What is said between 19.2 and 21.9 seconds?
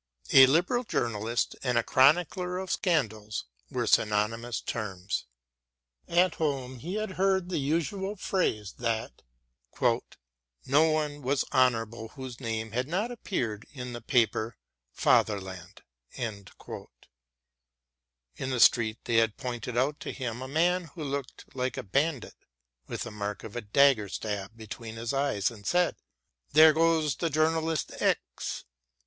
pointed out to him a man who looked like a